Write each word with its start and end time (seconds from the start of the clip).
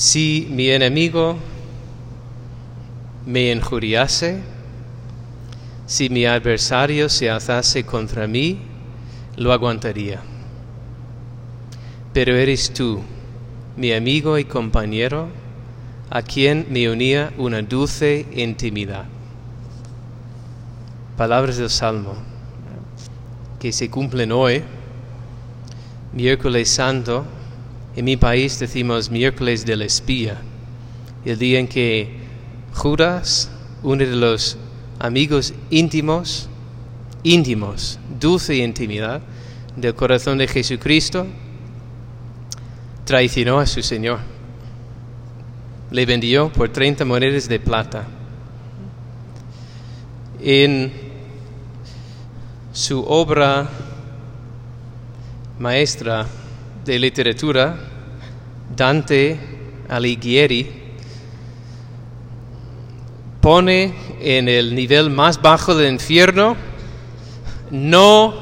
Si 0.00 0.48
mi 0.50 0.70
enemigo 0.70 1.36
me 3.26 3.52
injuriase, 3.52 4.40
si 5.84 6.08
mi 6.08 6.24
adversario 6.24 7.10
se 7.10 7.28
alzase 7.28 7.84
contra 7.84 8.26
mí, 8.26 8.60
lo 9.36 9.52
aguantaría. 9.52 10.22
Pero 12.14 12.34
eres 12.34 12.72
tú, 12.72 13.02
mi 13.76 13.92
amigo 13.92 14.38
y 14.38 14.46
compañero, 14.46 15.28
a 16.08 16.22
quien 16.22 16.66
me 16.70 16.88
unía 16.88 17.34
una 17.36 17.60
dulce 17.60 18.24
intimidad. 18.32 19.04
Palabras 21.18 21.58
del 21.58 21.68
Salmo 21.68 22.14
que 23.58 23.70
se 23.70 23.90
cumplen 23.90 24.32
hoy, 24.32 24.62
miércoles 26.14 26.70
santo, 26.70 27.26
en 27.96 28.04
mi 28.04 28.16
país 28.16 28.58
decimos 28.58 29.10
miércoles 29.10 29.66
del 29.66 29.82
espía, 29.82 30.38
el 31.24 31.38
día 31.38 31.58
en 31.58 31.68
que 31.68 32.18
Judas, 32.74 33.50
uno 33.82 34.04
de 34.04 34.16
los 34.16 34.56
amigos 34.98 35.52
íntimos, 35.70 36.48
íntimos, 37.22 37.98
dulce 38.20 38.56
intimidad 38.56 39.20
del 39.76 39.94
corazón 39.94 40.38
de 40.38 40.46
Jesucristo, 40.46 41.26
traicionó 43.04 43.58
a 43.58 43.66
su 43.66 43.82
Señor. 43.82 44.20
Le 45.90 46.06
vendió 46.06 46.52
por 46.52 46.68
30 46.68 47.04
monedas 47.04 47.48
de 47.48 47.58
plata. 47.58 48.06
En 50.40 50.92
su 52.72 53.02
obra 53.02 53.68
maestra 55.58 56.26
de 56.90 56.98
literatura, 56.98 57.78
Dante 58.74 59.38
Alighieri, 59.88 60.68
pone 63.40 63.94
en 64.20 64.48
el 64.48 64.74
nivel 64.74 65.08
más 65.08 65.40
bajo 65.40 65.76
del 65.76 65.92
infierno 65.92 66.56
no 67.70 68.34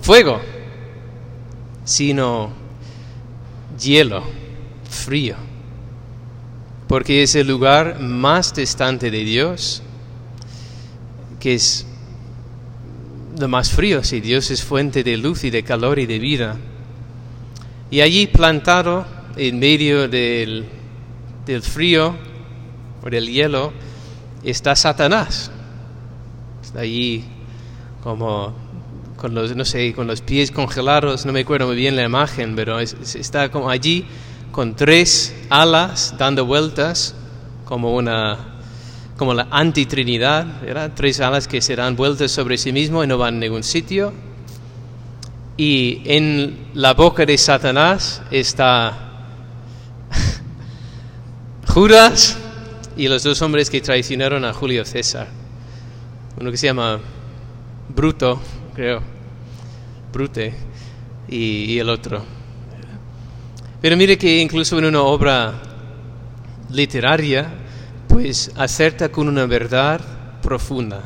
fuego, 0.00 0.40
sino 1.84 2.50
hielo, 3.80 4.24
frío, 4.90 5.36
porque 6.88 7.22
es 7.22 7.36
el 7.36 7.46
lugar 7.46 8.00
más 8.00 8.52
distante 8.52 9.12
de 9.12 9.22
Dios, 9.22 9.80
que 11.38 11.54
es 11.54 11.86
lo 13.38 13.46
más 13.46 13.70
frío, 13.70 14.02
si 14.02 14.20
Dios 14.20 14.50
es 14.50 14.64
fuente 14.64 15.04
de 15.04 15.16
luz 15.16 15.44
y 15.44 15.50
de 15.50 15.62
calor 15.62 16.00
y 16.00 16.06
de 16.06 16.18
vida. 16.18 16.56
Y 17.90 18.00
allí 18.00 18.26
plantado 18.26 19.06
en 19.36 19.58
medio 19.58 20.08
del, 20.08 20.66
del 21.44 21.62
frío 21.62 22.16
o 23.02 23.10
del 23.10 23.28
hielo 23.28 23.72
está 24.42 24.74
Satanás. 24.74 25.50
Está 26.62 26.80
allí 26.80 27.24
como 28.02 28.54
con 29.16 29.34
los, 29.34 29.54
no 29.56 29.64
sé, 29.64 29.92
con 29.94 30.06
los 30.06 30.20
pies 30.20 30.50
congelados, 30.50 31.24
no 31.26 31.32
me 31.32 31.40
acuerdo 31.40 31.66
muy 31.66 31.76
bien 31.76 31.96
la 31.96 32.04
imagen, 32.04 32.54
pero 32.54 32.78
está 32.78 33.50
como 33.50 33.70
allí 33.70 34.04
con 34.52 34.74
tres 34.74 35.34
alas 35.48 36.14
dando 36.18 36.44
vueltas 36.44 37.14
como 37.64 37.94
una 37.94 38.54
como 39.16 39.32
la 39.32 39.48
antitrinidad, 39.50 40.60
¿verdad? 40.60 40.92
tres 40.94 41.20
alas 41.20 41.48
que 41.48 41.62
se 41.62 41.74
dan 41.74 41.96
vueltas 41.96 42.30
sobre 42.30 42.58
sí 42.58 42.70
mismo 42.70 43.02
y 43.02 43.06
no 43.06 43.16
van 43.16 43.36
a 43.36 43.38
ningún 43.38 43.62
sitio 43.62 44.12
y 45.56 46.02
en 46.04 46.68
la 46.74 46.94
boca 46.94 47.24
de 47.24 47.38
Satanás 47.38 48.22
está 48.30 49.26
Judas 51.68 52.36
y 52.96 53.08
los 53.08 53.22
dos 53.22 53.40
hombres 53.42 53.70
que 53.70 53.80
traicionaron 53.80 54.44
a 54.44 54.52
Julio 54.52 54.84
César. 54.84 55.28
Uno 56.38 56.50
que 56.50 56.56
se 56.56 56.66
llama 56.66 57.00
Bruto, 57.88 58.40
creo, 58.74 59.00
Brute, 60.12 60.54
y, 61.28 61.78
el 61.78 61.88
otro. 61.88 62.22
Pero 63.80 63.96
mire 63.96 64.18
que 64.18 64.40
incluso 64.40 64.78
en 64.78 64.86
una 64.86 65.02
obra 65.02 65.54
literaria, 66.70 67.46
pues 68.08 68.50
acerta 68.56 69.10
con 69.10 69.28
una 69.28 69.46
verdad 69.46 70.00
profunda, 70.42 71.02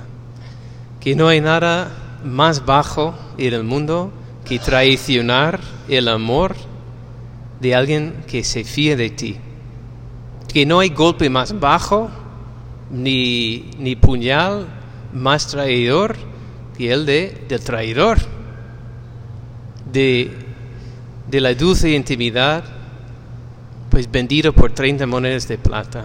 que 1.01 1.15
no 1.15 1.29
hay 1.29 1.41
nada 1.41 1.91
más 2.25 2.65
bajo 2.65 3.15
en 3.39 3.55
el 3.55 3.65
mundo 3.65 4.13
que 4.45 4.59
traicionar 4.59 5.61
el 5.89 6.09
amor 6.09 6.57
de 7.61 7.75
alguien 7.75 8.25
que 8.27 8.43
se 8.43 8.65
fía 8.65 8.97
de 8.97 9.11
ti. 9.11 9.37
Que 10.53 10.67
no 10.67 10.81
hay 10.81 10.89
golpe 10.89 11.31
más 11.31 11.59
bajo 11.59 12.11
ni, 12.91 13.71
ni 13.79 13.97
puñal 13.97 14.67
más 15.13 15.47
traidor 15.49 16.17
que 16.77 16.93
el 16.93 17.07
de, 17.07 17.45
del 17.49 17.61
traidor. 17.61 18.19
De, 19.93 20.31
de 21.29 21.41
la 21.41 21.55
dulce 21.55 21.91
intimidad, 21.91 22.65
pues 23.91 24.11
vendido 24.11 24.53
por 24.53 24.73
30 24.73 25.07
monedas 25.07 25.47
de 25.47 25.59
plata. 25.59 26.05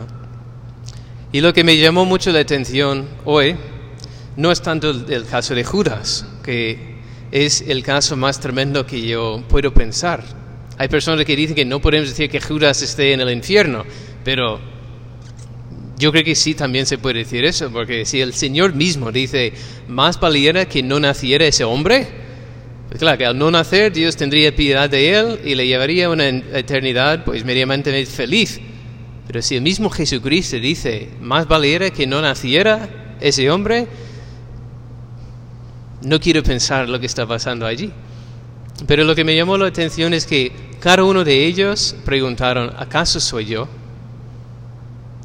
Y 1.32 1.42
lo 1.42 1.54
que 1.54 1.64
me 1.64 1.78
llamó 1.78 2.06
mucho 2.06 2.32
la 2.32 2.40
atención 2.40 3.08
hoy 3.26 3.56
no 4.38 4.52
es 4.52 4.62
tanto 4.62 4.92
el 4.92 5.26
caso 5.26 5.56
de 5.56 5.64
Judas, 5.64 6.26
que 6.44 6.95
es 7.32 7.62
el 7.68 7.84
caso 7.84 8.16
más 8.16 8.40
tremendo 8.40 8.86
que 8.86 9.02
yo 9.02 9.44
puedo 9.48 9.74
pensar. 9.74 10.24
Hay 10.78 10.88
personas 10.88 11.26
que 11.26 11.36
dicen 11.36 11.56
que 11.56 11.66
no 11.66 11.82
podemos 11.82 12.10
decir 12.10 12.30
que 12.30 12.42
Judas 12.42 12.82
esté 12.82 13.14
en 13.14 13.22
el 13.22 13.32
infierno, 13.32 13.86
pero 14.24 14.60
yo 15.98 16.12
creo 16.12 16.24
que 16.24 16.36
sí 16.36 16.54
también 16.54 16.86
se 16.86 16.98
puede 16.98 17.20
decir 17.20 17.46
eso, 17.46 17.72
porque 17.72 18.06
si 18.06 18.20
el 18.20 18.34
Señor 18.34 18.76
mismo 18.76 19.12
dice, 19.12 19.54
más 19.88 20.20
valiera 20.20 20.66
que 20.66 20.84
no 20.84 21.00
naciera 21.00 21.46
ese 21.46 21.64
hombre, 21.64 22.08
pues 22.90 23.00
claro, 23.00 23.18
que 23.18 23.26
al 23.26 23.38
no 23.38 23.50
nacer 23.50 23.92
Dios 23.94 24.16
tendría 24.16 24.56
piedad 24.56 24.90
de 24.90 25.18
él 25.18 25.40
y 25.44 25.56
le 25.56 25.66
llevaría 25.68 26.10
una 26.10 26.28
eternidad 26.28 27.24
pues 27.24 27.44
medianamente 27.46 28.06
feliz. 28.06 28.60
Pero 29.28 29.42
si 29.42 29.56
el 29.56 29.62
mismo 29.62 29.90
Jesucristo 29.90 30.58
dice, 30.58 31.10
más 31.22 31.48
valiera 31.48 31.90
que 31.90 32.06
no 32.06 32.22
naciera 32.22 33.18
ese 33.22 33.50
hombre, 33.50 33.88
no 36.06 36.20
quiero 36.20 36.44
pensar 36.44 36.88
lo 36.88 37.00
que 37.00 37.08
está 37.08 37.26
pasando 37.26 37.66
allí. 37.66 37.92
Pero 38.88 39.04
lo 39.04 39.16
que 39.16 39.24
me 39.24 39.36
llamó 39.36 39.58
la 39.58 39.68
atención 39.68 40.14
es 40.14 40.26
que 40.26 40.52
cada 40.80 41.04
uno 41.04 41.24
de 41.24 41.46
ellos 41.46 41.96
preguntaron, 42.06 42.72
¿acaso 42.78 43.20
soy 43.20 43.46
yo? 43.46 43.68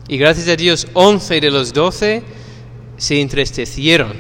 Y 0.09 0.17
gracias 0.17 0.49
a 0.49 0.57
Dios, 0.57 0.89
once 0.95 1.41
de 1.41 1.51
los 1.51 1.73
doce 1.73 2.23
se 2.97 3.21
entristecieron 3.21 4.15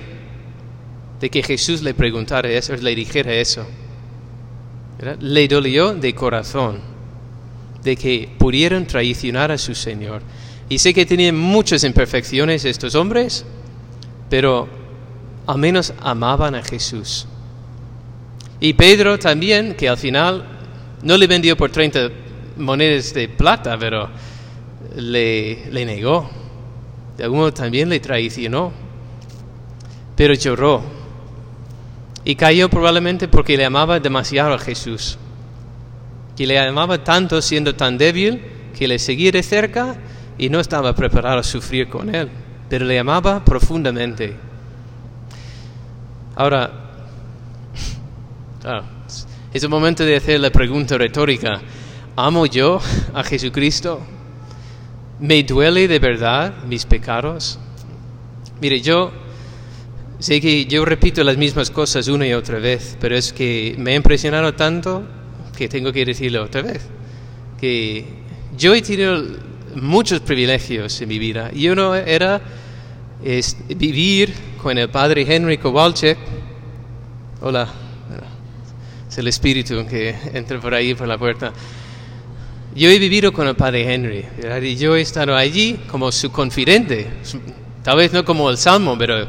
de 1.20 1.30
que 1.30 1.42
Jesús 1.42 1.82
le 1.82 1.94
preguntara 1.94 2.48
eso, 2.50 2.74
le 2.76 2.94
dijera 2.94 3.32
eso. 3.32 3.66
Le 5.20 5.48
dolió 5.48 5.94
de 5.94 6.14
corazón 6.14 6.80
de 7.82 7.96
que 7.96 8.28
pudieron 8.38 8.86
traicionar 8.86 9.50
a 9.50 9.58
su 9.58 9.74
Señor. 9.74 10.22
Y 10.68 10.78
sé 10.78 10.92
que 10.92 11.06
tenían 11.06 11.36
muchas 11.36 11.84
imperfecciones 11.84 12.64
estos 12.64 12.94
hombres, 12.94 13.44
pero 14.28 14.79
al 15.50 15.58
menos 15.58 15.92
amaban 16.00 16.54
a 16.54 16.62
Jesús. 16.62 17.26
Y 18.60 18.74
Pedro 18.74 19.18
también, 19.18 19.74
que 19.74 19.88
al 19.88 19.96
final 19.96 20.44
no 21.02 21.16
le 21.16 21.26
vendió 21.26 21.56
por 21.56 21.72
30 21.72 22.08
monedas 22.56 23.12
de 23.14 23.28
plata, 23.28 23.76
pero 23.76 24.08
le, 24.94 25.68
le 25.72 25.84
negó. 25.84 26.30
De 27.16 27.24
algún 27.24 27.40
modo 27.40 27.52
también 27.52 27.88
le 27.88 27.98
traicionó. 27.98 28.70
Pero 30.14 30.34
lloró. 30.34 30.84
Y 32.24 32.36
cayó 32.36 32.68
probablemente 32.68 33.26
porque 33.26 33.56
le 33.56 33.64
amaba 33.64 33.98
demasiado 33.98 34.54
a 34.54 34.58
Jesús. 34.58 35.18
Que 36.36 36.46
le 36.46 36.60
amaba 36.60 37.02
tanto 37.02 37.42
siendo 37.42 37.74
tan 37.74 37.98
débil 37.98 38.40
que 38.78 38.86
le 38.86 39.00
seguía 39.00 39.32
de 39.32 39.42
cerca 39.42 39.96
y 40.38 40.48
no 40.48 40.60
estaba 40.60 40.94
preparado 40.94 41.40
a 41.40 41.42
sufrir 41.42 41.88
con 41.88 42.14
él. 42.14 42.28
Pero 42.68 42.84
le 42.84 43.00
amaba 43.00 43.44
profundamente. 43.44 44.49
Ahora, 46.36 46.70
es 49.52 49.62
el 49.62 49.68
momento 49.68 50.04
de 50.04 50.16
hacer 50.16 50.40
la 50.40 50.50
pregunta 50.50 50.96
retórica. 50.96 51.60
¿Amo 52.16 52.46
yo 52.46 52.80
a 53.14 53.22
Jesucristo? 53.22 54.00
¿Me 55.18 55.42
duele 55.42 55.88
de 55.88 55.98
verdad 55.98 56.64
mis 56.64 56.86
pecados? 56.86 57.58
Mire, 58.60 58.80
yo 58.80 59.12
sé 60.18 60.40
que 60.40 60.66
yo 60.66 60.84
repito 60.84 61.24
las 61.24 61.36
mismas 61.36 61.70
cosas 61.70 62.08
una 62.08 62.26
y 62.26 62.32
otra 62.32 62.58
vez, 62.58 62.96
pero 63.00 63.16
es 63.16 63.32
que 63.32 63.74
me 63.78 63.92
ha 63.92 63.96
impresionado 63.96 64.54
tanto 64.54 65.02
que 65.56 65.68
tengo 65.68 65.92
que 65.92 66.04
decirlo 66.04 66.44
otra 66.44 66.62
vez. 66.62 66.86
Que 67.58 68.04
yo 68.56 68.74
he 68.74 68.82
tenido 68.82 69.22
muchos 69.74 70.20
privilegios 70.20 71.00
en 71.00 71.08
mi 71.08 71.18
vida 71.18 71.50
y 71.52 71.68
uno 71.68 71.94
era 71.94 72.40
es 73.24 73.56
vivir 73.68 74.34
con 74.62 74.78
el 74.78 74.88
padre 74.88 75.26
Henry 75.28 75.58
Kowalczyk. 75.58 76.18
Hola, 77.42 77.68
es 79.08 79.18
el 79.18 79.28
espíritu 79.28 79.86
que 79.86 80.14
entra 80.32 80.60
por 80.60 80.74
ahí 80.74 80.94
por 80.94 81.08
la 81.08 81.18
puerta. 81.18 81.52
Yo 82.74 82.88
he 82.88 82.98
vivido 82.98 83.32
con 83.32 83.48
el 83.48 83.56
padre 83.56 83.92
Henry 83.92 84.24
y 84.62 84.76
yo 84.76 84.94
he 84.94 85.00
estado 85.00 85.36
allí 85.36 85.80
como 85.90 86.12
su 86.12 86.30
confidente, 86.30 87.08
tal 87.82 87.96
vez 87.96 88.12
no 88.12 88.24
como 88.24 88.48
el 88.48 88.56
Salmo, 88.56 88.96
pero 88.96 89.26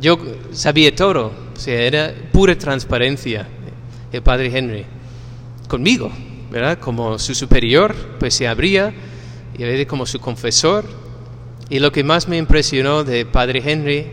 yo 0.00 0.18
sabía 0.52 0.94
todo, 0.94 1.26
o 1.26 1.58
sea, 1.58 1.80
era 1.80 2.12
pura 2.32 2.58
transparencia 2.58 3.46
el 4.12 4.22
padre 4.22 4.50
Henry 4.52 4.84
conmigo, 5.68 6.10
¿verdad? 6.50 6.78
Como 6.78 7.18
su 7.18 7.34
superior, 7.34 7.94
pues 8.18 8.34
se 8.34 8.48
abría 8.48 8.92
y 9.56 9.62
a 9.62 9.66
veces 9.66 9.86
como 9.86 10.04
su 10.06 10.18
confesor. 10.18 11.05
Y 11.68 11.78
lo 11.78 11.90
que 11.90 12.04
más 12.04 12.28
me 12.28 12.36
impresionó 12.36 13.02
de 13.04 13.26
padre 13.26 13.62
Henry 13.64 14.06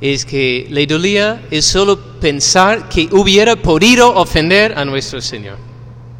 es 0.00 0.24
que 0.24 0.66
le 0.70 0.86
dolía 0.86 1.42
es 1.50 1.64
solo 1.64 1.98
pensar 2.20 2.88
que 2.88 3.08
hubiera 3.12 3.56
podido 3.56 4.14
ofender 4.14 4.78
a 4.78 4.84
nuestro 4.84 5.20
Señor. 5.20 5.58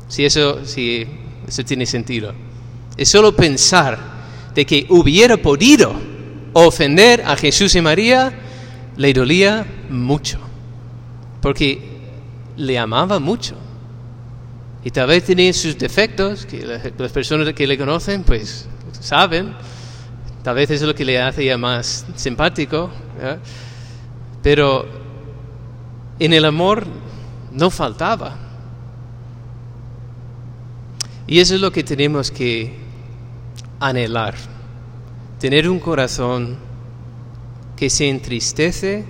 Si 0.08 0.24
eso, 0.24 0.64
si 0.64 1.06
eso 1.46 1.64
tiene 1.64 1.86
sentido. 1.86 2.34
Es 2.96 3.08
solo 3.08 3.34
pensar 3.34 3.98
de 4.54 4.66
que 4.66 4.86
hubiera 4.88 5.36
podido 5.36 5.94
ofender 6.52 7.22
a 7.24 7.36
Jesús 7.36 7.74
y 7.74 7.80
María, 7.80 8.32
le 8.96 9.12
dolía 9.12 9.66
mucho. 9.88 10.38
Porque 11.40 11.80
le 12.56 12.78
amaba 12.78 13.18
mucho. 13.18 13.54
Y 14.84 14.90
tal 14.90 15.08
vez 15.08 15.24
tenía 15.24 15.52
sus 15.52 15.78
defectos, 15.78 16.46
que 16.46 16.64
las 16.96 17.12
personas 17.12 17.52
que 17.52 17.66
le 17.66 17.78
conocen, 17.78 18.24
pues 18.24 18.66
saben. 19.00 19.54
Tal 20.48 20.54
vez 20.54 20.70
es 20.70 20.80
lo 20.80 20.94
que 20.94 21.04
le 21.04 21.20
hace 21.20 21.44
ya 21.44 21.58
más 21.58 22.06
simpático. 22.16 22.88
Pero 24.42 24.86
en 26.18 26.32
el 26.32 26.46
amor 26.46 26.86
no 27.52 27.68
faltaba. 27.68 28.34
Y 31.26 31.40
eso 31.40 31.54
es 31.54 31.60
lo 31.60 31.70
que 31.70 31.84
tenemos 31.84 32.30
que 32.30 32.74
anhelar. 33.78 34.36
Tener 35.38 35.68
un 35.68 35.78
corazón 35.78 36.56
que 37.76 37.90
se 37.90 38.08
entristece 38.08 39.04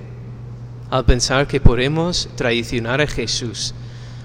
al 0.91 1.05
pensar 1.05 1.47
que 1.47 1.61
podemos 1.61 2.29
traicionar 2.35 3.01
a 3.01 3.07
Jesús 3.07 3.75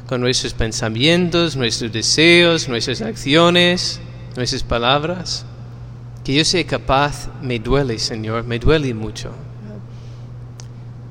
con 0.07 0.19
nuestros 0.19 0.55
pensamientos, 0.55 1.55
nuestros 1.55 1.91
deseos, 1.91 2.67
nuestras 2.67 3.03
acciones, 3.03 4.01
nuestras 4.35 4.63
palabras. 4.63 5.45
Que 6.23 6.33
yo 6.33 6.45
sea 6.45 6.65
capaz, 6.65 7.29
me 7.41 7.59
duele, 7.59 7.99
Señor, 7.99 8.43
me 8.45 8.59
duele 8.59 8.93
mucho. 8.93 9.31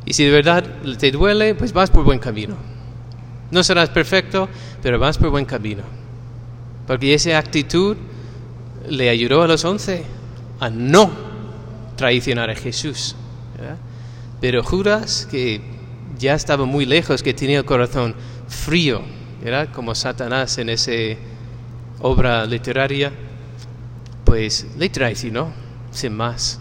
Y 0.05 0.15
si 0.15 0.25
de 0.25 0.31
verdad 0.31 0.65
te 0.99 1.11
duele, 1.11 1.55
pues 1.55 1.73
vas 1.73 1.91
por 1.91 2.05
buen 2.05 2.19
camino. 2.19 2.57
No 3.51 3.63
serás 3.63 3.91
perfecto, 3.91 4.49
pero 4.83 4.99
vas 4.99 5.19
por 5.19 5.31
buen 5.31 5.45
camino. 5.45 5.83
Porque 6.87 7.15
esa 7.15 7.39
actitud 7.39 7.97
le 8.89 9.11
ayudó 9.11 9.43
a 9.43 9.47
los 9.47 9.65
once 9.65 10.05
a 10.59 10.71
no 10.71 11.11
traicionar 11.97 12.51
a 12.51 12.55
Jesús. 12.55 13.15
Pero 14.41 14.65
Judas, 14.65 15.29
que 15.31 15.61
ya 16.19 16.35
estaba 16.35 16.65
muy 16.65 16.85
lejos, 16.85 17.23
que 17.23 17.35
tenía 17.35 17.59
el 17.59 17.65
corazón 17.65 18.15
frío, 18.49 19.03
era 19.45 19.71
como 19.71 19.95
Satanás 19.95 20.59
en 20.59 20.71
esa 20.71 20.93
obra 22.01 22.45
literaria, 22.47 23.13
pues 24.33 24.67
le 24.79 24.89
traicionó, 24.89 25.53
sin 25.91 26.15
más, 26.15 26.59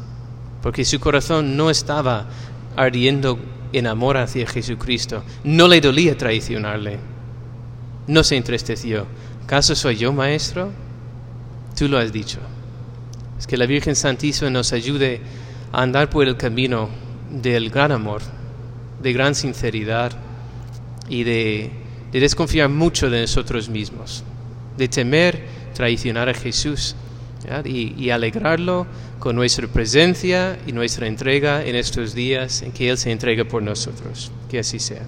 porque 0.62 0.84
su 0.84 1.00
corazón 1.00 1.56
no 1.56 1.70
estaba 1.70 2.28
ardiendo 2.76 3.40
en 3.72 3.88
amor 3.88 4.18
hacia 4.18 4.46
Jesucristo. 4.46 5.24
No 5.46 5.70
le 5.70 5.80
dolía 5.80 6.18
traicionarle. 6.18 7.00
No 8.08 8.26
se 8.26 8.36
entristeció. 8.36 9.06
¿Caso 9.46 9.74
soy 9.74 9.96
yo, 9.96 10.12
maestro? 10.12 10.70
Tú 11.74 11.88
lo 11.88 11.98
has 11.98 12.12
dicho. 12.12 12.40
Es 13.40 13.48
que 13.48 13.56
la 13.56 13.68
Virgen 13.68 13.96
Santísima 13.96 14.50
nos 14.50 14.74
ayude 14.74 15.22
a 15.72 15.82
andar 15.82 16.10
por 16.10 16.28
el 16.28 16.36
camino 16.36 16.90
del 17.32 17.70
gran 17.70 17.94
amor, 17.94 18.22
de 19.02 19.14
gran 19.14 19.34
sinceridad 19.34 20.12
y 21.08 21.24
de, 21.24 21.72
desconfiar 22.12 22.68
mucho 22.68 23.10
de 23.10 23.22
nosotros 23.22 23.70
mismos, 23.70 24.26
de 24.78 24.90
temer 24.90 25.46
traicionar 25.74 26.28
a 26.28 26.34
Jesús 26.34 26.98
y, 27.66 27.94
y 27.98 28.10
alegrarlo 28.10 28.86
con 29.20 29.36
nuestra 29.36 29.68
presencia 29.68 30.58
y 30.66 30.72
nuestra 30.72 31.08
entrega 31.08 31.64
en 31.64 31.76
estos 31.76 32.14
días 32.14 32.62
en 32.62 32.72
que 32.72 32.90
Él 32.90 32.98
se 32.98 33.12
entrega 33.12 33.46
por 33.46 33.62
nosotros. 33.62 34.32
Que 34.50 34.60
así 34.60 34.80
sea. 34.80 35.04